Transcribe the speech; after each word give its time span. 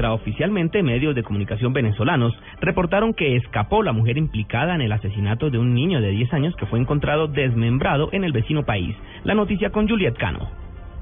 Extraoficialmente, 0.00 0.82
medios 0.82 1.14
de 1.14 1.22
comunicación 1.22 1.74
venezolanos 1.74 2.32
reportaron 2.62 3.12
que 3.12 3.36
escapó 3.36 3.82
la 3.82 3.92
mujer 3.92 4.16
implicada 4.16 4.74
en 4.74 4.80
el 4.80 4.92
asesinato 4.92 5.50
de 5.50 5.58
un 5.58 5.74
niño 5.74 6.00
de 6.00 6.08
10 6.08 6.32
años 6.32 6.56
que 6.56 6.64
fue 6.64 6.78
encontrado 6.78 7.28
desmembrado 7.28 8.08
en 8.12 8.24
el 8.24 8.32
vecino 8.32 8.64
país. 8.64 8.96
La 9.24 9.34
noticia 9.34 9.68
con 9.68 9.86
Juliet 9.86 10.16
Cano. 10.16 10.59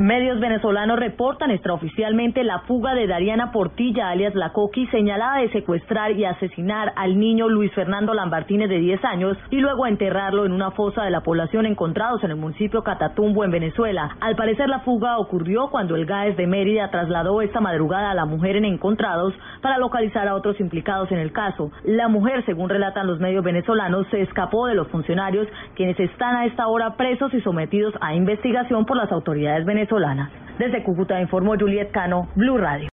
Medios 0.00 0.40
venezolanos 0.40 0.98
reportan 0.98 1.50
extraoficialmente 1.50 2.42
la 2.42 2.60
fuga 2.60 2.94
de 2.94 3.06
Dariana 3.06 3.52
Portilla, 3.52 4.08
alias 4.08 4.34
La 4.34 4.50
Coqui, 4.54 4.86
señalada 4.86 5.42
de 5.42 5.50
secuestrar 5.50 6.12
y 6.12 6.24
asesinar 6.24 6.94
al 6.96 7.20
niño 7.20 7.50
Luis 7.50 7.70
Fernando 7.74 8.14
Lambartínez 8.14 8.70
de 8.70 8.78
10 8.78 9.04
años 9.04 9.36
y 9.50 9.58
luego 9.58 9.86
enterrarlo 9.86 10.46
en 10.46 10.52
una 10.52 10.70
fosa 10.70 11.04
de 11.04 11.10
la 11.10 11.20
población 11.20 11.66
encontrados 11.66 12.24
en 12.24 12.30
el 12.30 12.38
municipio 12.38 12.82
Catatumbo, 12.82 13.44
en 13.44 13.50
Venezuela. 13.50 14.16
Al 14.22 14.36
parecer, 14.36 14.70
la 14.70 14.80
fuga 14.80 15.18
ocurrió 15.18 15.68
cuando 15.68 15.96
el 15.96 16.06
GAES 16.06 16.34
de 16.38 16.46
Mérida 16.46 16.90
trasladó 16.90 17.42
esta 17.42 17.60
madrugada 17.60 18.10
a 18.10 18.14
la 18.14 18.24
mujer 18.24 18.56
en 18.56 18.64
Encontrados 18.64 19.34
para 19.60 19.76
localizar 19.76 20.26
a 20.28 20.34
otros 20.34 20.58
implicados 20.60 21.12
en 21.12 21.18
el 21.18 21.30
caso. 21.32 21.72
La 21.84 22.08
mujer, 22.08 22.42
según 22.46 22.70
relatan 22.70 23.06
los 23.06 23.20
medios 23.20 23.44
venezolanos, 23.44 24.06
se 24.10 24.22
escapó 24.22 24.66
de 24.66 24.76
los 24.76 24.88
funcionarios, 24.88 25.46
quienes 25.74 26.00
están 26.00 26.36
a 26.36 26.46
esta 26.46 26.68
hora 26.68 26.96
presos 26.96 27.34
y 27.34 27.42
sometidos 27.42 27.92
a 28.00 28.14
investigación 28.14 28.86
por 28.86 28.96
las 28.96 29.12
autoridades 29.12 29.66
venezolanas. 29.66 29.89
Desde 30.58 30.82
Cúcuta 30.82 31.20
informó 31.20 31.56
Juliet 31.58 31.90
Cano, 31.90 32.28
Blue 32.36 32.56
Radio. 32.56 32.88